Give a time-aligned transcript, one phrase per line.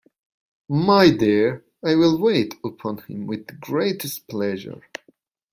[0.69, 4.81] My dear, I will wait upon him with the greatest pleasure.